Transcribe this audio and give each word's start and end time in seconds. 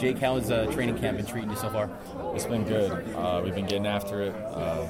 Jake, 0.00 0.18
how 0.18 0.36
has 0.36 0.50
uh, 0.50 0.64
training 0.72 0.96
camp 0.98 1.18
been 1.18 1.26
treating 1.26 1.50
you 1.50 1.56
so 1.56 1.68
far? 1.68 1.90
It's 2.34 2.46
been 2.46 2.64
good. 2.64 2.90
Uh, 3.14 3.42
we've 3.44 3.54
been 3.54 3.66
getting 3.66 3.86
after 3.86 4.22
it, 4.22 4.34
uh, 4.34 4.86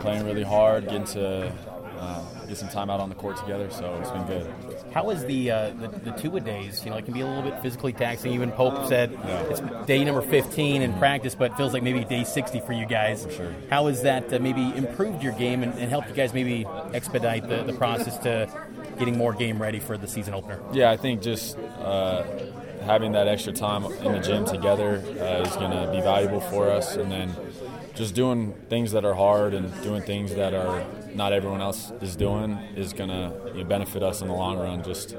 playing 0.00 0.24
really 0.24 0.42
hard, 0.42 0.84
getting 0.84 1.04
to 1.04 1.52
uh, 1.98 2.46
get 2.46 2.56
some 2.56 2.70
time 2.70 2.88
out 2.88 2.98
on 2.98 3.10
the 3.10 3.14
court 3.14 3.36
together. 3.36 3.68
So 3.70 3.94
it's 4.00 4.10
been 4.10 4.26
good. 4.26 4.50
How 4.94 5.10
is 5.10 5.22
the, 5.26 5.50
uh, 5.50 5.70
the 5.70 5.88
the 5.88 6.10
two 6.12 6.34
a 6.36 6.40
days? 6.40 6.82
You 6.82 6.90
know, 6.92 6.96
it 6.96 7.04
can 7.04 7.12
be 7.12 7.20
a 7.20 7.26
little 7.26 7.42
bit 7.42 7.60
physically 7.60 7.92
taxing. 7.92 8.32
Even 8.32 8.50
Pope 8.52 8.88
said 8.88 9.12
Yeah. 9.12 9.42
it's 9.42 9.60
day 9.86 10.02
number 10.02 10.22
15 10.22 10.80
in 10.80 10.94
practice, 10.94 11.34
but 11.34 11.50
it 11.52 11.56
feels 11.58 11.74
like 11.74 11.82
maybe 11.82 12.02
day 12.04 12.24
60 12.24 12.60
for 12.60 12.72
you 12.72 12.86
guys. 12.86 13.26
sure. 13.36 13.54
How 13.68 13.88
has 13.88 14.00
that 14.02 14.32
uh, 14.32 14.38
maybe 14.38 14.62
improved 14.76 15.22
your 15.22 15.34
game 15.34 15.62
and, 15.62 15.74
and 15.74 15.90
helped 15.90 16.08
you 16.08 16.14
guys 16.14 16.32
maybe 16.32 16.66
expedite 16.94 17.46
the, 17.46 17.64
the 17.64 17.74
process 17.74 18.16
to 18.20 18.48
getting 18.98 19.18
more 19.18 19.34
game 19.34 19.60
ready 19.60 19.78
for 19.78 19.98
the 19.98 20.08
season 20.08 20.32
opener? 20.32 20.58
Yeah, 20.72 20.90
I 20.90 20.96
think 20.96 21.20
just 21.20 21.58
uh, 21.58 22.24
having 22.82 23.12
that 23.12 23.28
extra 23.28 23.52
time 23.52 23.84
in 23.84 24.12
the 24.12 24.20
gym 24.20 24.44
together 24.44 24.96
uh, 25.20 25.46
is 25.46 25.54
going 25.56 25.70
to 25.70 25.90
be 25.92 26.00
valuable 26.00 26.40
for 26.40 26.70
us, 26.70 26.96
and 26.96 27.10
then 27.10 27.34
just 27.94 28.14
doing 28.14 28.52
things 28.68 28.92
that 28.92 29.04
are 29.04 29.14
hard 29.14 29.54
and 29.54 29.70
doing 29.82 30.02
things 30.02 30.34
that 30.34 30.54
are 30.54 30.84
not 31.14 31.32
everyone 31.32 31.60
else 31.60 31.90
is 32.00 32.16
doing 32.16 32.52
is 32.76 32.92
going 32.92 33.10
to 33.10 33.52
you 33.54 33.62
know, 33.62 33.64
benefit 33.64 34.02
us 34.02 34.22
in 34.22 34.28
the 34.28 34.34
long 34.34 34.58
run. 34.58 34.82
Just 34.82 35.16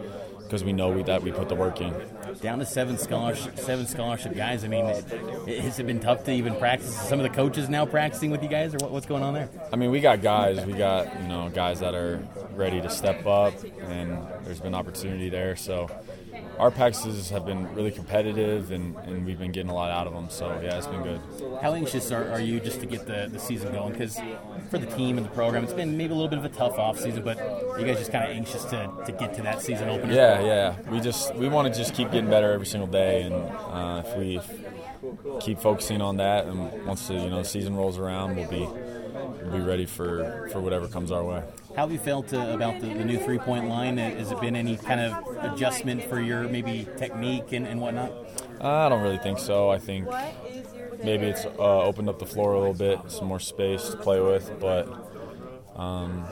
because 0.52 0.66
we 0.66 0.74
know 0.74 0.90
we, 0.90 1.02
that 1.04 1.24
we 1.24 1.32
put 1.32 1.48
the 1.48 1.56
work 1.56 1.80
in. 1.80 1.96
Down 2.42 2.60
to 2.60 2.66
seven 2.66 2.98
scholarship, 2.98 3.58
seven 3.58 3.88
scholarship 3.88 4.36
guys. 4.36 4.66
I 4.66 4.68
mean, 4.68 4.86
it, 4.86 5.06
it, 5.48 5.62
has 5.62 5.80
it 5.80 5.88
been 5.88 6.02
tough 6.02 6.26
to 6.26 6.32
even 6.34 6.58
practice? 6.58 6.94
Some 6.94 7.22
of 7.22 7.24
the 7.24 7.30
coaches 7.30 7.70
now 7.70 7.86
practicing 7.86 8.32
with 8.32 8.44
you 8.44 8.50
guys, 8.50 8.74
or 8.74 8.78
what, 8.80 8.92
what's 8.92 9.06
going 9.06 9.24
on 9.24 9.34
there? 9.34 9.50
I 9.72 9.78
mean, 9.78 9.92
we 9.92 10.02
got 10.02 10.22
guys. 10.22 10.66
We 10.66 10.74
got 10.74 11.22
you 11.22 11.28
know 11.30 11.50
guys 11.54 11.80
that 11.80 11.96
are 11.96 12.20
ready 12.54 12.82
to 12.82 12.90
step 12.90 13.26
up, 13.26 13.54
and 13.80 14.18
there's 14.44 14.60
been 14.60 14.76
opportunity 14.76 15.30
there. 15.30 15.56
So 15.56 15.90
our 16.60 16.72
practices 16.72 17.30
have 17.30 17.46
been 17.46 17.74
really 17.74 17.92
competitive, 17.92 18.72
and, 18.72 18.96
and 18.98 19.26
we've 19.26 19.40
been 19.40 19.52
getting 19.52 19.72
a 19.72 19.74
lot 19.74 19.92
out 19.92 20.08
of 20.08 20.14
them. 20.14 20.30
So 20.30 20.60
yeah, 20.64 20.78
it's 20.78 20.88
been 20.88 21.04
good. 21.04 21.20
How 21.62 21.74
anxious 21.74 22.12
are, 22.12 22.32
are 22.32 22.40
you 22.40 22.60
just 22.60 22.80
to 22.82 22.86
get 22.86 23.06
the, 23.08 23.30
the 23.32 23.40
season 23.40 23.72
going? 23.72 23.94
Because 23.94 24.20
for 24.70 24.78
the 24.78 24.86
team 24.86 25.18
and 25.18 25.26
the 25.26 25.32
program, 25.32 25.64
it's 25.64 25.74
been 25.74 25.98
maybe 25.98 26.12
a 26.14 26.16
little 26.16 26.30
bit 26.30 26.40
of 26.40 26.46
a 26.46 26.50
tough 26.50 26.78
off 26.78 27.00
season, 27.00 27.24
but 27.24 27.38
you 27.80 27.86
guys 27.86 27.98
just 27.98 28.12
kind 28.12 28.30
of 28.30 28.36
anxious 28.36 28.64
to, 28.66 28.92
to 29.06 29.12
get 29.12 29.34
to 29.36 29.42
that 29.42 29.62
season 29.62 29.90
opener. 29.90 30.14
Yeah, 30.14 30.42
yeah. 30.42 30.76
We 30.90 31.00
just 31.00 31.34
we 31.36 31.48
want 31.48 31.74
to 31.74 31.78
just 31.78 31.94
keep 31.94 32.12
getting 32.12 32.30
better 32.30 32.52
every 32.52 32.68
single 32.68 32.88
day, 32.88 33.24
and 33.24 33.36
uh, 33.36 34.04
if 34.06 34.18
we 34.18 34.40
keep 35.40 35.60
focusing 35.60 36.02
on 36.02 36.18
that, 36.18 36.46
and 36.46 36.86
once 36.86 37.08
the 37.08 37.16
you 37.16 37.30
know 37.30 37.40
the 37.40 37.46
season 37.48 37.76
rolls 37.76 37.98
around, 37.98 38.36
we'll 38.36 38.50
be 38.50 38.68
we'll 39.44 39.60
be 39.60 39.62
ready 39.62 39.86
for 39.86 40.50
for 40.52 40.60
whatever 40.60 40.88
comes 40.88 41.12
our 41.12 41.24
way. 41.24 41.44
How 41.76 41.84
have 41.84 41.92
you 41.92 42.00
felt 42.00 42.34
uh, 42.34 42.40
about 42.40 42.82
the, 42.82 42.88
the 42.88 43.06
new 43.06 43.18
three 43.20 43.38
point 43.38 43.68
line? 43.68 43.98
Uh, 43.98 44.10
Has 44.12 44.32
it 44.32 44.42
been 44.42 44.56
any 44.56 44.76
kind 44.78 45.00
of 45.00 45.54
adjustment 45.54 46.04
for 46.04 46.20
your 46.20 46.48
maybe 46.50 46.88
technique 46.98 47.52
and, 47.54 47.66
and 47.66 47.80
whatnot? 47.80 48.12
I 48.60 48.90
don't 48.90 49.02
really 49.02 49.18
think 49.18 49.40
so. 49.40 49.70
I 49.70 49.80
think 49.80 50.08
maybe 51.04 51.28
it's 51.28 51.46
uh, 51.46 51.84
opened 51.84 52.10
up 52.10 52.20
the 52.20 52.26
floor 52.26 52.54
a 52.54 52.60
little 52.60 52.74
bit, 52.74 53.00
some 53.10 53.28
more 53.28 53.40
space 53.40 53.90
to 53.90 53.98
play 53.98 54.20
with, 54.20 54.52
but 54.60 55.21
um, 55.76 56.26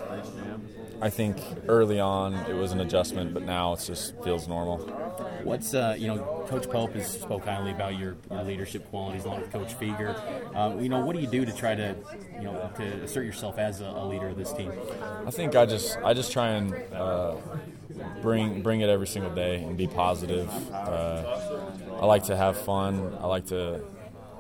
I 1.02 1.10
think 1.10 1.38
early 1.68 2.00
on 2.00 2.34
it 2.34 2.54
was 2.56 2.72
an 2.74 2.82
adjustment, 2.82 3.34
but 3.34 3.44
now 3.44 3.74
it 3.74 3.84
just 3.86 4.22
feels 4.22 4.48
normal. 4.48 4.80
What's 5.44 5.74
uh, 5.74 5.96
you 5.98 6.08
know, 6.08 6.46
Coach 6.48 6.70
Pope 6.70 6.94
has 6.94 7.08
spoke 7.08 7.46
highly 7.46 7.72
about 7.72 7.98
your, 7.98 8.18
your 8.30 8.44
leadership 8.44 8.90
qualities, 8.90 9.24
along 9.24 9.42
with 9.42 9.52
Coach 9.52 9.80
Fueger. 9.80 10.16
Um, 10.56 10.82
you 10.82 10.90
know, 10.90 11.00
what 11.00 11.16
do 11.16 11.22
you 11.22 11.28
do 11.28 11.46
to 11.46 11.54
try 11.54 11.74
to 11.74 11.96
you 12.36 12.44
know 12.44 12.70
to 12.78 12.84
assert 13.04 13.26
yourself 13.26 13.58
as 13.58 13.80
a, 13.80 13.86
a 13.86 14.06
leader 14.06 14.28
of 14.28 14.38
this 14.38 14.52
team? 14.52 14.74
I 15.26 15.32
think 15.32 15.56
I 15.56 15.66
just 15.66 15.98
I 16.04 16.14
just 16.14 16.34
try 16.34 16.50
and 16.50 16.74
uh, 16.94 17.36
bring 18.22 18.62
bring 18.62 18.82
it 18.82 18.90
every 18.90 19.08
single 19.08 19.34
day 19.34 19.64
and 19.64 19.78
be 19.78 19.88
positive. 19.88 20.50
Uh, 20.74 21.40
I 22.02 22.06
like 22.06 22.26
to 22.26 22.36
have 22.36 22.58
fun. 22.58 23.18
I 23.22 23.28
like 23.28 23.46
to 23.48 23.82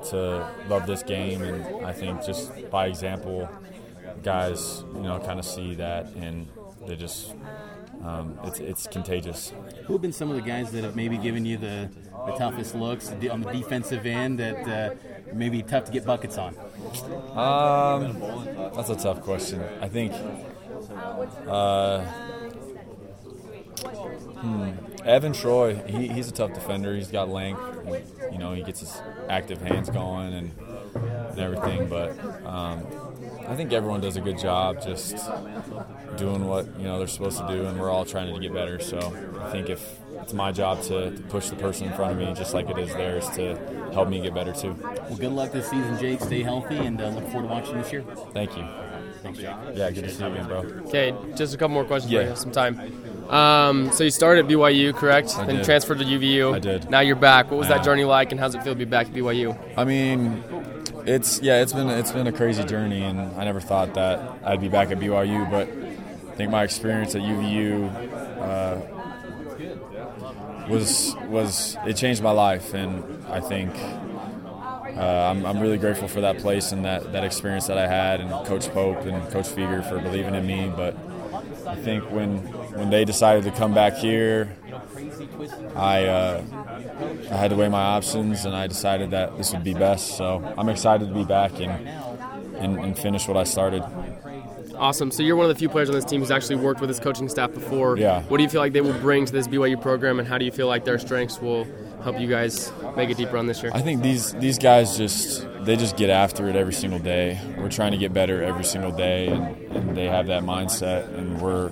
to 0.09 0.49
love 0.67 0.87
this 0.87 1.03
game, 1.03 1.41
and 1.41 1.85
I 1.85 1.93
think 1.93 2.25
just 2.25 2.69
by 2.69 2.87
example, 2.87 3.49
guys, 4.23 4.83
you 4.93 5.01
know, 5.01 5.19
kind 5.19 5.39
of 5.39 5.45
see 5.45 5.75
that, 5.75 6.07
and 6.15 6.47
they 6.87 6.95
just 6.95 7.33
um, 8.03 8.37
it's 8.43 8.59
it's 8.59 8.87
contagious. 8.87 9.53
Who 9.85 9.93
have 9.93 10.01
been 10.01 10.13
some 10.13 10.29
of 10.29 10.35
the 10.35 10.41
guys 10.41 10.71
that 10.71 10.83
have 10.83 10.95
maybe 10.95 11.17
given 11.17 11.45
you 11.45 11.57
the, 11.57 11.89
the 12.25 12.31
toughest 12.33 12.75
looks 12.75 13.09
on 13.09 13.41
the 13.41 13.51
defensive 13.51 14.05
end 14.05 14.39
that 14.39 14.67
uh, 14.67 14.95
maybe 15.33 15.61
tough 15.63 15.85
to 15.85 15.91
get 15.91 16.05
buckets 16.05 16.37
on? 16.37 16.55
Um, 17.35 18.19
that's 18.73 18.89
a 18.89 18.95
tough 18.95 19.21
question. 19.21 19.61
I 19.81 19.89
think. 19.89 20.13
Uh, 21.45 22.05
hmm, 24.39 24.71
Evan 25.03 25.33
Troy, 25.33 25.75
he, 25.85 26.07
he's 26.07 26.29
a 26.29 26.31
tough 26.31 26.53
defender. 26.53 26.95
He's 26.95 27.11
got 27.11 27.29
length. 27.29 27.61
He, 27.85 28.31
you 28.33 28.37
know, 28.37 28.53
he 28.53 28.63
gets 28.63 28.79
his 28.79 29.01
active 29.27 29.61
hands 29.61 29.89
going 29.89 30.33
and, 30.33 30.51
and 30.95 31.39
everything. 31.39 31.89
But 31.89 32.17
um, 32.45 32.85
I 33.49 33.55
think 33.55 33.73
everyone 33.73 33.99
does 34.01 34.15
a 34.15 34.21
good 34.21 34.37
job 34.37 34.81
just 34.83 35.15
doing 36.17 36.45
what 36.45 36.67
you 36.77 36.83
know 36.83 36.99
they're 36.99 37.07
supposed 37.07 37.39
to 37.39 37.47
do, 37.47 37.65
and 37.65 37.79
we're 37.79 37.89
all 37.89 38.05
trying 38.05 38.33
to 38.33 38.39
get 38.39 38.53
better. 38.53 38.79
So 38.79 38.97
I 39.41 39.49
think 39.51 39.69
if 39.69 39.97
it's 40.21 40.33
my 40.33 40.51
job 40.51 40.81
to, 40.83 41.11
to 41.11 41.21
push 41.23 41.49
the 41.49 41.55
person 41.55 41.87
in 41.87 41.93
front 41.93 42.11
of 42.11 42.17
me, 42.19 42.33
just 42.35 42.53
like 42.53 42.69
it 42.69 42.77
is 42.77 42.93
theirs, 42.93 43.27
to 43.31 43.55
help 43.93 44.07
me 44.09 44.21
get 44.21 44.33
better 44.35 44.53
too. 44.53 44.73
Well, 44.81 45.15
good 45.17 45.31
luck 45.31 45.51
this 45.51 45.67
season, 45.69 45.97
Jake. 45.99 46.19
Stay 46.21 46.43
healthy, 46.43 46.77
and 46.77 47.01
uh, 47.01 47.09
look 47.09 47.25
forward 47.31 47.47
to 47.47 47.53
watching 47.53 47.77
this 47.77 47.91
year. 47.91 48.03
Thank 48.33 48.55
you. 48.55 48.65
Thanks, 49.23 49.39
Jake. 49.39 49.49
Yeah, 49.73 49.89
good 49.91 50.03
to 50.05 50.09
see 50.11 50.23
you 50.23 50.31
again, 50.31 50.47
bro. 50.47 50.59
Okay, 50.87 51.13
just 51.35 51.53
a 51.53 51.57
couple 51.57 51.73
more 51.73 51.85
questions 51.85 52.13
for 52.13 52.21
Yeah. 52.21 52.29
you. 52.29 52.35
Some 52.35 52.51
time. 52.51 52.79
Um, 53.29 53.91
so 53.91 54.03
you 54.03 54.11
started 54.11 54.45
at 54.45 54.51
BYU, 54.51 54.93
correct? 54.93 55.35
I 55.37 55.45
then 55.45 55.57
did. 55.57 55.65
transferred 55.65 55.99
to 55.99 56.05
UVU. 56.05 56.53
I 56.55 56.59
did. 56.59 56.89
Now 56.89 56.99
you're 57.01 57.15
back. 57.15 57.51
What 57.51 57.57
was 57.57 57.67
Yeah. 57.69 57.77
that 57.77 57.83
journey 57.85 58.03
like, 58.05 58.31
and 58.31 58.39
how's 58.39 58.55
it 58.55 58.63
feel 58.63 58.73
to 58.73 58.77
be 58.79 58.85
back 58.85 59.07
at 59.07 59.13
BYU? 59.13 59.57
I 59.77 59.83
mean, 59.83 60.43
it's 61.05 61.41
yeah, 61.41 61.61
it's 61.61 61.73
been 61.73 61.89
it's 61.89 62.11
been 62.11 62.27
a 62.27 62.31
crazy 62.31 62.63
journey, 62.63 63.03
and 63.03 63.19
I 63.19 63.43
never 63.45 63.59
thought 63.59 63.93
that 63.95 64.39
I'd 64.43 64.61
be 64.61 64.69
back 64.69 64.91
at 64.91 64.99
BYU, 64.99 65.49
but 65.49 65.67
I 65.67 66.35
think 66.35 66.51
my 66.51 66.63
experience 66.63 67.15
at 67.15 67.21
UVU 67.21 67.89
uh, 68.39 68.81
was 70.69 71.15
was 71.27 71.77
it 71.85 71.95
changed 71.95 72.21
my 72.21 72.31
life, 72.31 72.73
and 72.73 73.03
I 73.27 73.39
think. 73.39 73.73
Uh, 74.89 75.29
I'm, 75.31 75.45
I'm 75.45 75.59
really 75.61 75.77
grateful 75.77 76.09
for 76.09 76.19
that 76.21 76.39
place 76.39 76.73
and 76.73 76.83
that, 76.83 77.13
that 77.13 77.23
experience 77.23 77.67
that 77.67 77.77
I 77.77 77.87
had, 77.87 78.19
and 78.19 78.29
Coach 78.45 78.67
Pope 78.69 79.05
and 79.05 79.31
Coach 79.31 79.45
Fueger 79.47 79.87
for 79.87 79.97
believing 79.99 80.35
in 80.35 80.45
me. 80.45 80.69
But 80.75 80.93
I 81.69 81.75
think 81.75 82.09
when 82.11 82.37
when 82.73 82.89
they 82.89 83.05
decided 83.05 83.43
to 83.43 83.51
come 83.51 83.73
back 83.73 83.93
here, 83.93 84.55
I 85.75 86.05
uh, 86.05 86.43
I 87.31 87.35
had 87.35 87.51
to 87.51 87.55
weigh 87.55 87.69
my 87.69 87.81
options, 87.81 88.45
and 88.45 88.55
I 88.55 88.67
decided 88.67 89.11
that 89.11 89.37
this 89.37 89.53
would 89.53 89.63
be 89.63 89.73
best. 89.73 90.17
So 90.17 90.53
I'm 90.57 90.67
excited 90.69 91.07
to 91.07 91.13
be 91.13 91.25
back 91.25 91.59
and 91.59 91.87
and, 92.57 92.79
and 92.79 92.97
finish 92.97 93.27
what 93.27 93.37
I 93.37 93.43
started. 93.43 93.83
Awesome. 94.75 95.11
So 95.11 95.23
you're 95.23 95.35
one 95.35 95.49
of 95.49 95.55
the 95.55 95.59
few 95.59 95.69
players 95.69 95.89
on 95.89 95.95
this 95.95 96.05
team 96.05 96.21
who's 96.21 96.31
actually 96.31 96.55
worked 96.55 96.79
with 96.79 96.89
this 96.89 96.99
coaching 96.99 97.29
staff 97.29 97.53
before. 97.53 97.97
Yeah. 97.97 98.23
What 98.23 98.37
do 98.37 98.43
you 98.43 98.49
feel 98.49 98.61
like 98.61 98.73
they 98.73 98.81
will 98.81 98.97
bring 98.99 99.25
to 99.25 99.31
this 99.31 99.47
BYU 99.47 99.79
program, 99.81 100.19
and 100.19 100.27
how 100.27 100.37
do 100.37 100.45
you 100.45 100.51
feel 100.51 100.67
like 100.67 100.85
their 100.85 100.97
strengths 100.97 101.39
will 101.39 101.67
help 102.03 102.19
you 102.19 102.27
guys 102.27 102.71
make 102.95 103.09
a 103.09 103.13
deep 103.13 103.31
run 103.31 103.45
this 103.47 103.61
year? 103.61 103.71
I 103.73 103.81
think 103.81 104.01
these 104.01 104.33
these 104.33 104.57
guys 104.57 104.97
just 104.97 105.47
they 105.63 105.75
just 105.75 105.97
get 105.97 106.09
after 106.09 106.47
it 106.47 106.55
every 106.55 106.73
single 106.73 106.99
day. 106.99 107.39
We're 107.57 107.69
trying 107.69 107.91
to 107.91 107.97
get 107.97 108.13
better 108.13 108.43
every 108.43 108.63
single 108.63 108.91
day, 108.91 109.27
and, 109.27 109.57
and 109.75 109.97
they 109.97 110.05
have 110.05 110.27
that 110.27 110.43
mindset. 110.43 111.13
And 111.17 111.41
we're 111.41 111.71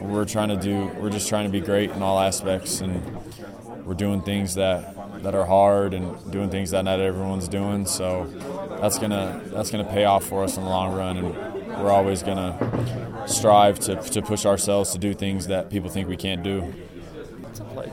we're 0.00 0.24
trying 0.24 0.48
to 0.48 0.56
do 0.56 0.90
we're 1.00 1.10
just 1.10 1.28
trying 1.28 1.44
to 1.44 1.50
be 1.50 1.60
great 1.60 1.90
in 1.90 2.02
all 2.02 2.18
aspects, 2.18 2.80
and 2.80 3.02
we're 3.84 3.94
doing 3.94 4.22
things 4.22 4.54
that 4.54 5.22
that 5.22 5.34
are 5.34 5.46
hard 5.46 5.94
and 5.94 6.30
doing 6.30 6.50
things 6.50 6.70
that 6.70 6.84
not 6.84 7.00
everyone's 7.00 7.48
doing. 7.48 7.86
So 7.86 8.26
that's 8.80 8.98
gonna 8.98 9.40
that's 9.46 9.70
gonna 9.70 9.84
pay 9.84 10.04
off 10.04 10.24
for 10.24 10.44
us 10.44 10.56
in 10.56 10.64
the 10.64 10.68
long 10.68 10.94
run, 10.96 11.16
and 11.16 11.36
we're 11.82 11.90
always 11.90 12.22
gonna 12.22 13.24
strive 13.26 13.78
to 13.80 13.96
to 13.96 14.22
push 14.22 14.44
ourselves 14.46 14.92
to 14.92 14.98
do 14.98 15.14
things 15.14 15.46
that 15.48 15.70
people 15.70 15.90
think 15.90 16.08
we 16.08 16.16
can't 16.16 16.42
do. 16.42 16.60
What's 16.60 17.60
it 17.60 17.66
like 17.74 17.92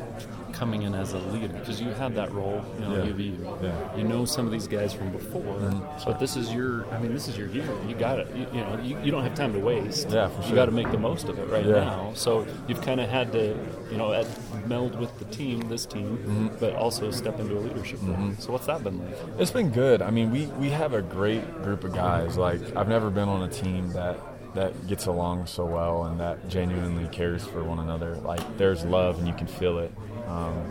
coming 0.55 0.83
in 0.83 0.95
as 0.95 1.13
a 1.13 1.19
leader? 1.19 1.53
Because 1.59 1.81
you 1.81 1.89
had 1.89 2.15
that 2.15 2.31
role, 2.31 2.63
you 2.79 2.85
know, 2.85 2.95
Yeah. 3.03 3.11
UVU. 3.11 3.63
Yeah. 3.63 3.95
You 3.97 4.03
know 4.05 4.25
some 4.25 4.45
of 4.45 4.51
these 4.51 4.67
guys 4.67 4.93
from 4.93 5.11
before, 5.11 5.59
but 6.05 6.19
this 6.19 6.35
is 6.37 6.53
your. 6.53 6.85
I 6.93 6.99
mean, 6.99 7.13
this 7.13 7.27
is 7.27 7.37
your 7.37 7.47
year. 7.49 7.67
You 7.87 7.95
got 7.95 8.19
it. 8.19 8.27
You, 8.35 8.47
you 8.53 8.61
know, 8.61 8.79
you, 8.81 8.97
you 9.03 9.11
don't 9.11 9.23
have 9.23 9.35
time 9.35 9.53
to 9.53 9.59
waste. 9.59 10.09
Yeah, 10.09 10.29
for 10.29 10.41
sure. 10.41 10.49
You 10.49 10.55
got 10.55 10.65
to 10.65 10.71
make 10.71 10.89
the 10.91 10.97
most 10.97 11.27
of 11.27 11.37
it 11.37 11.47
right 11.49 11.65
Yeah. 11.65 11.73
now. 11.83 12.11
So 12.15 12.47
you've 12.67 12.81
kind 12.81 12.99
of 13.01 13.09
had 13.09 13.31
to, 13.33 13.57
you 13.91 13.97
know, 13.97 14.13
at, 14.13 14.25
meld 14.67 14.99
with 14.99 15.15
the 15.19 15.25
team, 15.25 15.59
this 15.69 15.85
team, 15.85 16.17
Mm-hmm. 16.17 16.47
but 16.59 16.73
also 16.75 17.11
step 17.11 17.39
into 17.39 17.55
a 17.57 17.59
leadership 17.61 17.99
role. 18.03 18.31
So 18.39 18.51
what's 18.53 18.65
that 18.65 18.83
been 18.83 18.97
like? 18.99 19.15
It's 19.37 19.51
been 19.51 19.69
good. 19.69 20.01
I 20.01 20.09
mean, 20.09 20.31
we, 20.31 20.45
we 20.57 20.69
have 20.69 20.93
a 20.93 21.01
great 21.01 21.43
group 21.63 21.83
of 21.83 21.93
guys. 21.93 22.37
Like 22.37 22.61
I've 22.75 22.87
never 22.87 23.09
been 23.09 23.27
on 23.29 23.43
a 23.43 23.49
team 23.51 23.89
that 23.93 24.17
that 24.55 24.87
gets 24.87 25.05
along 25.07 25.45
so 25.45 25.65
well 25.65 26.05
and 26.05 26.17
that 26.21 26.47
genuinely 26.47 27.05
cares 27.09 27.43
for 27.45 27.61
one 27.63 27.77
another. 27.79 28.15
Like 28.15 28.39
there's 28.57 28.85
love 28.85 29.19
and 29.19 29.27
you 29.27 29.33
can 29.33 29.47
feel 29.47 29.79
it. 29.79 29.91
Um, 30.35 30.61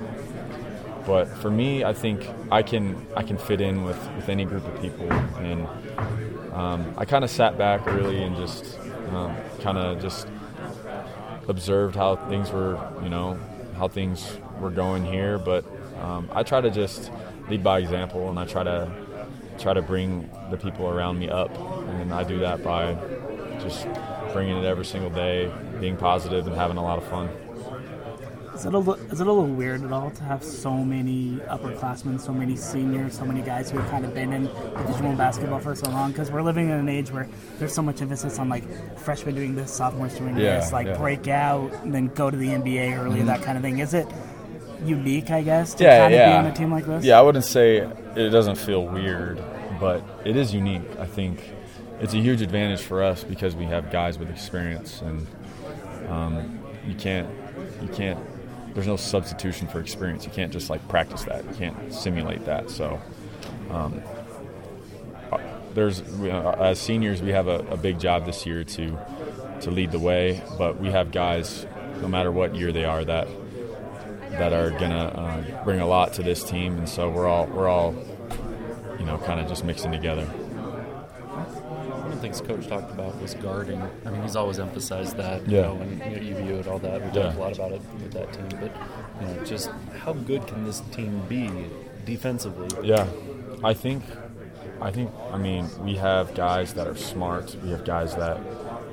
but 1.06 1.26
for 1.26 1.50
me, 1.50 1.84
I 1.84 1.92
think 1.92 2.28
I 2.50 2.62
can 2.62 3.06
I 3.16 3.22
can 3.22 3.36
fit 3.36 3.60
in 3.60 3.84
with, 3.84 3.98
with 4.16 4.28
any 4.28 4.44
group 4.44 4.66
of 4.66 4.80
people, 4.80 5.10
and 5.12 5.66
um, 6.52 6.94
I 6.96 7.04
kind 7.04 7.24
of 7.24 7.30
sat 7.30 7.58
back 7.58 7.86
early 7.86 8.22
and 8.22 8.36
just 8.36 8.78
um, 9.10 9.34
kind 9.60 9.76
of 9.78 10.00
just 10.00 10.28
observed 11.48 11.94
how 11.94 12.16
things 12.16 12.50
were, 12.50 12.78
you 13.02 13.10
know, 13.10 13.38
how 13.76 13.88
things 13.88 14.38
were 14.60 14.70
going 14.70 15.04
here. 15.04 15.38
But 15.38 15.64
um, 16.00 16.28
I 16.32 16.42
try 16.42 16.60
to 16.60 16.70
just 16.70 17.10
lead 17.48 17.62
by 17.62 17.80
example, 17.80 18.30
and 18.30 18.38
I 18.38 18.46
try 18.46 18.62
to 18.62 18.90
try 19.58 19.74
to 19.74 19.82
bring 19.82 20.30
the 20.50 20.56
people 20.56 20.88
around 20.88 21.18
me 21.18 21.28
up, 21.28 21.54
and 21.88 22.12
I 22.12 22.24
do 22.24 22.38
that 22.40 22.62
by 22.62 22.96
just 23.60 23.86
bringing 24.32 24.56
it 24.56 24.64
every 24.64 24.84
single 24.84 25.10
day, 25.10 25.52
being 25.80 25.96
positive, 25.96 26.46
and 26.46 26.56
having 26.56 26.76
a 26.78 26.82
lot 26.82 26.98
of 26.98 27.06
fun. 27.08 27.28
Is 28.54 28.66
it, 28.66 28.72
a, 28.74 28.78
is 28.78 29.20
it 29.20 29.26
a 29.26 29.32
little 29.32 29.46
weird 29.46 29.82
at 29.82 29.92
all 29.92 30.10
to 30.12 30.22
have 30.22 30.44
so 30.44 30.72
many 30.72 31.38
upperclassmen, 31.48 32.20
so 32.20 32.32
many 32.32 32.56
seniors, 32.56 33.18
so 33.18 33.24
many 33.24 33.42
guys 33.42 33.70
who 33.70 33.78
have 33.78 33.90
kind 33.90 34.04
of 34.04 34.14
been 34.14 34.32
in 34.32 34.44
Division 34.44 35.06
One 35.06 35.16
basketball 35.16 35.58
for 35.58 35.74
so 35.74 35.90
long? 35.90 36.12
Because 36.12 36.30
we're 36.30 36.42
living 36.42 36.66
in 36.66 36.76
an 36.78 36.88
age 36.88 37.10
where 37.10 37.28
there's 37.58 37.74
so 37.74 37.82
much 37.82 38.00
emphasis 38.00 38.38
on 38.38 38.48
like 38.48 38.64
freshmen 38.98 39.34
doing 39.34 39.56
this, 39.56 39.72
sophomores 39.72 40.14
doing 40.14 40.36
Yeah, 40.36 40.60
this, 40.60 40.72
like 40.72 40.86
yeah. 40.86 40.96
break 40.96 41.26
out 41.26 41.72
and 41.82 41.92
then 41.92 42.06
go 42.08 42.30
to 42.30 42.36
the 42.36 42.46
NBA 42.48 42.96
early, 42.96 43.22
that 43.22 43.42
kind 43.42 43.58
of 43.58 43.62
thing. 43.64 43.80
Is 43.80 43.92
it 43.92 44.06
unique, 44.84 45.30
I 45.30 45.42
guess, 45.42 45.74
to 45.74 45.84
yeah, 45.84 45.98
kind 45.98 46.14
of 46.14 46.18
yeah. 46.18 46.30
be 46.30 46.36
on 46.36 46.46
a 46.46 46.54
team 46.54 46.70
like 46.70 46.86
this? 46.86 47.04
Yeah, 47.04 47.18
I 47.18 47.22
wouldn't 47.22 47.44
say 47.44 47.78
it 47.78 48.30
doesn't 48.30 48.56
feel 48.56 48.86
weird, 48.86 49.42
but 49.80 50.02
it 50.24 50.36
is 50.36 50.54
unique. 50.54 50.82
I 51.00 51.06
think 51.06 51.42
it's 52.00 52.14
a 52.14 52.18
huge 52.18 52.40
advantage 52.40 52.82
for 52.82 53.02
us 53.02 53.24
because 53.24 53.56
we 53.56 53.64
have 53.64 53.90
guys 53.90 54.16
with 54.16 54.30
experience, 54.30 55.00
and 55.00 55.26
um, 56.08 56.60
you 56.86 56.94
can't, 56.94 57.28
you 57.82 57.88
can't. 57.88 58.18
There's 58.74 58.86
no 58.86 58.96
substitution 58.96 59.68
for 59.68 59.80
experience. 59.80 60.24
You 60.24 60.32
can't 60.32 60.52
just 60.52 60.68
like 60.68 60.86
practice 60.88 61.24
that. 61.24 61.44
You 61.44 61.54
can't 61.54 61.94
simulate 61.94 62.44
that. 62.46 62.70
So, 62.70 63.00
um, 63.70 64.02
uh, 65.30 65.38
there's 65.74 66.00
uh, 66.00 66.56
as 66.58 66.80
seniors 66.80 67.22
we 67.22 67.30
have 67.30 67.46
a, 67.46 67.58
a 67.70 67.76
big 67.76 68.00
job 68.00 68.26
this 68.26 68.44
year 68.46 68.64
to 68.64 68.98
to 69.60 69.70
lead 69.70 69.92
the 69.92 69.98
way, 69.98 70.42
but 70.58 70.80
we 70.80 70.90
have 70.90 71.12
guys, 71.12 71.66
no 72.00 72.08
matter 72.08 72.32
what 72.32 72.56
year 72.56 72.72
they 72.72 72.84
are, 72.84 73.04
that 73.04 73.28
that 74.32 74.52
are 74.52 74.70
gonna 74.70 75.04
uh, 75.04 75.64
bring 75.64 75.80
a 75.80 75.86
lot 75.86 76.12
to 76.14 76.22
this 76.22 76.42
team, 76.42 76.76
and 76.76 76.88
so 76.88 77.08
we're 77.08 77.28
all 77.28 77.46
we're 77.46 77.68
all 77.68 77.94
you 78.98 79.06
know 79.06 79.18
kind 79.18 79.40
of 79.40 79.48
just 79.48 79.64
mixing 79.64 79.92
together. 79.92 80.28
One 82.24 82.30
of 82.32 82.38
the 82.38 82.44
things 82.46 82.62
Coach 82.62 82.70
talked 82.70 82.90
about 82.90 83.20
was 83.20 83.34
guarding. 83.34 83.82
I 84.06 84.10
mean, 84.10 84.22
he's 84.22 84.34
always 84.34 84.58
emphasized 84.58 85.18
that, 85.18 85.46
you 85.46 85.56
Yeah. 85.58 85.62
know, 85.64 85.76
and 85.82 85.98
you 86.10 86.34
know, 86.34 86.38
UVU 86.40 86.58
and 86.60 86.68
all 86.68 86.78
that. 86.78 87.02
We 87.02 87.06
Yeah. 87.08 87.24
talked 87.24 87.36
a 87.36 87.40
lot 87.40 87.52
about 87.52 87.72
it 87.72 87.82
with 88.02 88.12
that 88.12 88.32
team, 88.32 88.48
but 88.60 88.70
you 89.20 89.26
know, 89.34 89.44
just 89.44 89.70
how 90.02 90.14
good 90.14 90.46
can 90.46 90.64
this 90.64 90.80
team 90.90 91.20
be 91.28 91.50
defensively? 92.06 92.68
Yeah, 92.82 93.06
I 93.62 93.74
think 93.74 94.04
I 94.80 94.90
think 94.90 95.10
I 95.32 95.36
mean 95.36 95.68
we 95.84 95.96
have 95.96 96.34
guys 96.34 96.72
that 96.74 96.86
are 96.86 96.96
smart. 96.96 97.56
We 97.62 97.70
have 97.72 97.84
guys 97.84 98.14
that 98.16 98.38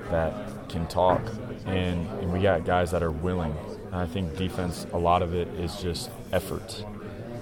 that 0.09 0.33
can 0.67 0.85
talk, 0.87 1.21
and, 1.65 2.07
and 2.19 2.33
we 2.33 2.41
got 2.41 2.65
guys 2.65 2.91
that 2.91 3.01
are 3.01 3.11
willing. 3.11 3.55
And 3.93 3.95
I 3.95 4.07
think 4.07 4.35
defense, 4.35 4.85
a 4.91 4.97
lot 4.97 5.21
of 5.21 5.33
it 5.33 5.47
is 5.57 5.81
just 5.81 6.09
effort, 6.33 6.83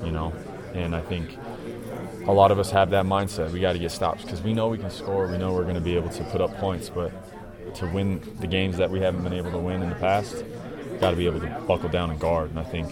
you 0.04 0.12
know. 0.12 0.34
And 0.76 0.96
I 0.96 1.02
think 1.02 1.36
a 2.26 2.32
lot 2.32 2.52
of 2.52 2.60
us 2.60 2.72
have 2.72 2.90
that 2.92 3.06
mindset. 3.06 3.52
We 3.52 3.60
got 3.60 3.74
to 3.74 3.80
get 3.80 3.92
stops 3.92 4.24
because 4.24 4.42
we 4.42 4.54
know 4.54 4.68
we 4.68 4.78
can 4.78 4.90
score. 4.90 5.28
We 5.28 5.38
know 5.38 5.54
we're 5.54 5.64
going 5.64 5.76
to 5.76 5.82
be 5.82 5.96
able 5.96 6.10
to 6.10 6.24
put 6.26 6.42
up 6.42 6.56
points, 6.58 6.90
but 6.90 7.12
to 7.76 7.88
win 7.88 8.22
the 8.40 8.48
games 8.48 8.78
that 8.78 8.90
we 8.90 9.00
haven't 9.00 9.24
been 9.24 9.34
able 9.34 9.52
to 9.52 9.58
win 9.58 9.82
in 9.82 9.90
the 9.90 9.96
past, 9.96 10.44
got 11.00 11.12
to 11.12 11.16
be 11.16 11.26
able 11.26 11.40
to 11.40 11.48
buckle 11.68 11.90
down 11.90 12.10
and 12.10 12.20
guard. 12.20 12.50
And 12.50 12.60
I 12.60 12.64
think 12.64 12.92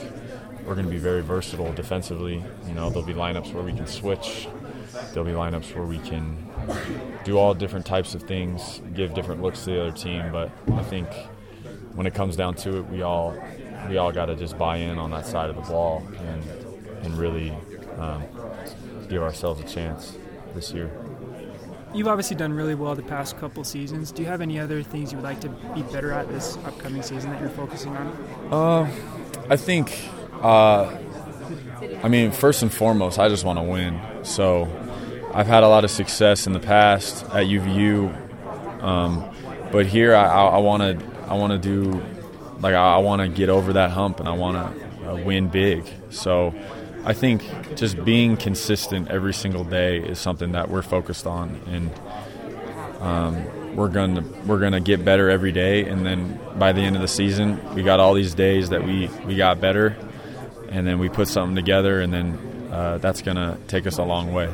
we're 0.66 0.76
going 0.76 0.86
to 0.86 0.92
be 0.92 0.98
very 0.98 1.22
versatile 1.22 1.74
defensively. 1.74 2.44
You 2.68 2.74
know, 2.74 2.90
there'll 2.90 3.06
be 3.06 3.14
lineups 3.14 3.54
where 3.54 3.64
we 3.64 3.74
can 3.74 3.88
switch. 3.88 4.48
There'll 5.14 5.26
be 5.26 5.32
lineups 5.32 5.76
where 5.76 5.86
we 5.86 6.00
can 6.00 6.50
do 7.24 7.38
all 7.38 7.54
different 7.54 7.86
types 7.86 8.16
of 8.16 8.24
things, 8.24 8.82
give 8.94 9.14
different 9.14 9.42
looks 9.42 9.64
to 9.66 9.72
the 9.72 9.82
other 9.82 9.92
team. 9.92 10.32
But 10.32 10.52
I 10.74 10.84
think 10.84 11.08
when 11.94 12.08
it 12.08 12.14
comes 12.14 12.36
down 12.36 12.56
to 12.56 12.78
it, 12.78 12.90
we 12.90 13.02
all 13.02 13.38
we 13.90 13.98
all 13.98 14.12
got 14.12 14.26
to 14.26 14.36
just 14.36 14.58
buy 14.58 14.78
in 14.78 14.98
on 14.98 15.12
that 15.12 15.26
side 15.26 15.50
of 15.50 15.56
the 15.56 15.62
ball 15.62 16.06
and 16.18 16.44
and 17.04 17.18
really 17.18 17.52
um, 17.98 18.24
give 19.09 19.21
ourselves 19.21 19.59
a 19.62 19.63
chance 19.63 20.18
this 20.54 20.71
year. 20.71 20.92
You've 21.94 22.07
obviously 22.07 22.36
done 22.36 22.54
really 22.54 22.75
well 22.75 22.95
the 22.95 23.01
past 23.01 23.38
couple 23.38 23.63
seasons. 23.63 24.12
Do 24.12 24.21
you 24.21 24.27
have 24.27 24.42
any 24.42 24.59
other 24.59 24.83
things 24.83 25.12
you 25.12 25.18
would 25.18 25.24
like 25.24 25.39
to 25.42 25.50
be 25.50 25.81
better 25.83 26.12
at 26.12 26.27
this 26.27 26.57
upcoming 26.65 27.01
season 27.01 27.31
that 27.31 27.39
you're 27.39 27.50
focusing 27.50 27.95
on? 27.95 28.51
I 29.50 29.56
think, 29.56 29.98
uh, 30.42 30.95
I 32.04 32.09
mean, 32.09 32.31
first 32.31 32.62
and 32.62 32.71
foremost, 32.71 33.19
I 33.19 33.30
just 33.30 33.45
want 33.45 33.57
to 33.59 33.63
win. 33.63 34.00
So 34.24 34.68
I've 35.33 35.48
had 35.48 35.63
a 35.63 35.69
lot 35.69 35.86
of 35.86 35.92
success 35.92 36.45
in 36.45 36.54
the 36.54 36.59
past 36.59 37.24
at 37.25 37.45
UVU, 37.45 38.83
um, 38.83 39.33
but 39.71 39.86
here 39.86 40.15
I 40.15 40.57
want 40.57 40.83
to 40.83 41.06
I 41.27 41.36
want 41.36 41.51
to 41.51 41.59
do 41.59 42.01
like 42.59 42.74
I, 42.74 42.95
I 42.95 42.98
want 42.98 43.21
to 43.21 43.27
get 43.27 43.50
over 43.50 43.74
that 43.74 43.92
hump 43.92 44.19
and 44.19 44.27
I 44.27 44.33
want 44.33 44.57
to 44.57 45.09
uh, 45.09 45.15
win 45.15 45.48
big. 45.48 45.86
So 46.09 46.54
I 47.06 47.14
think 47.14 47.44
just 47.76 48.04
being 48.04 48.38
consistent 48.38 49.10
every 49.10 49.34
single 49.34 49.64
day 49.64 50.00
is 50.00 50.20
something 50.20 50.52
that 50.52 50.70
we're 50.70 50.82
focused 50.82 51.26
on 51.26 51.62
and 51.68 51.92
we're 53.78 53.90
gonna 53.90 54.24
we're 54.48 54.60
gonna 54.60 54.80
get 54.80 55.06
better 55.06 55.30
every 55.30 55.52
day, 55.52 55.86
and 55.86 56.04
then 56.04 56.40
by 56.58 56.72
the 56.72 56.82
end 56.82 56.96
of 56.96 57.02
the 57.02 57.08
season, 57.08 57.60
we 57.76 57.84
got 57.84 58.00
all 58.00 58.16
these 58.16 58.34
days 58.34 58.70
that 58.70 58.84
we 58.84 59.08
we 59.26 59.36
got 59.36 59.62
better, 59.62 59.96
and 60.70 60.86
then 60.86 60.98
we 60.98 61.10
put 61.10 61.28
something 61.28 61.56
together, 61.56 62.02
and 62.02 62.12
then 62.12 62.70
uh, 62.72 62.98
that's 62.98 63.22
gonna 63.22 63.58
take 63.68 63.86
us 63.86 64.00
a 64.00 64.04
long 64.04 64.34
way. 64.34 64.48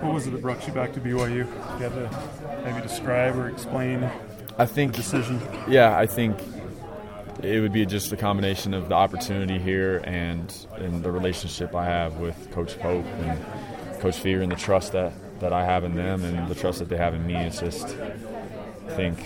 What 0.00 0.14
was 0.14 0.26
it 0.26 0.30
that 0.30 0.40
brought 0.40 0.66
you 0.66 0.72
back 0.72 0.94
to 0.94 1.00
BYU? 1.00 1.30
You 1.30 1.44
had 1.44 1.92
to 1.92 2.62
maybe 2.64 2.80
describe 2.80 3.36
or 3.36 3.50
explain 3.50 4.10
I 4.56 4.64
think 4.64 4.94
decision. 4.94 5.38
yeah, 5.68 5.94
I 5.94 6.06
think 6.06 6.38
it 7.44 7.60
would 7.60 7.72
be 7.72 7.86
just 7.86 8.12
a 8.12 8.16
combination 8.16 8.74
of 8.74 8.88
the 8.88 8.94
opportunity 8.94 9.58
here 9.58 9.98
and 10.04 10.66
and 10.76 11.02
the 11.02 11.10
relationship 11.10 11.74
I 11.74 11.84
have 11.84 12.16
with 12.16 12.50
Coach 12.50 12.78
Pope 12.78 13.04
and 13.04 14.00
Coach 14.00 14.16
Fear 14.16 14.42
and 14.42 14.52
the 14.52 14.56
trust 14.56 14.92
that 14.92 15.12
that 15.40 15.52
I 15.52 15.64
have 15.64 15.84
in 15.84 15.94
them 15.94 16.24
and 16.24 16.48
the 16.48 16.54
trust 16.54 16.78
that 16.80 16.88
they 16.88 16.96
have 16.96 17.14
in 17.14 17.26
me. 17.26 17.34
It's 17.34 17.60
just 17.60 17.88
I 17.88 18.94
think 18.94 19.18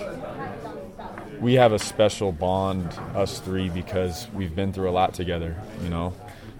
we 1.40 1.54
have 1.54 1.72
a 1.72 1.78
special 1.78 2.32
bond, 2.32 2.98
us 3.14 3.40
three, 3.40 3.68
because 3.68 4.28
we've 4.32 4.54
been 4.54 4.72
through 4.72 4.88
a 4.88 4.92
lot 4.92 5.14
together. 5.14 5.56
You 5.82 5.90
know, 5.90 6.14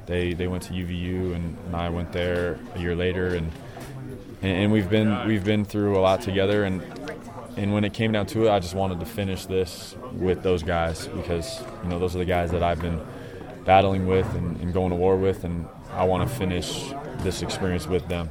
they 0.06 0.34
they 0.34 0.46
went 0.46 0.64
to 0.64 0.72
UVU 0.72 1.34
and, 1.34 1.56
and 1.66 1.76
I 1.76 1.88
went 1.88 2.12
there 2.12 2.58
a 2.74 2.80
year 2.80 2.96
later, 2.96 3.28
and, 3.28 3.50
and 4.42 4.52
and 4.62 4.72
we've 4.72 4.90
been 4.90 5.26
we've 5.26 5.44
been 5.44 5.64
through 5.64 5.96
a 5.96 6.02
lot 6.02 6.20
together. 6.22 6.64
And 6.64 6.82
and 7.56 7.72
when 7.72 7.84
it 7.84 7.92
came 7.92 8.12
down 8.12 8.26
to 8.26 8.46
it, 8.46 8.50
I 8.50 8.58
just 8.58 8.74
wanted 8.74 9.00
to 9.00 9.06
finish 9.06 9.46
this 9.46 9.96
with 10.12 10.42
those 10.42 10.62
guys 10.62 11.06
because 11.06 11.62
you 11.82 11.88
know 11.88 11.98
those 11.98 12.14
are 12.14 12.18
the 12.18 12.24
guys 12.24 12.50
that 12.50 12.62
I've 12.62 12.80
been 12.80 13.00
battling 13.64 14.06
with 14.06 14.32
and, 14.34 14.60
and 14.60 14.72
going 14.72 14.90
to 14.90 14.96
war 14.96 15.16
with, 15.16 15.44
and 15.44 15.66
I 15.92 16.04
want 16.04 16.28
to 16.28 16.34
finish 16.34 16.90
this 17.18 17.42
experience 17.42 17.86
with 17.86 18.06
them. 18.08 18.28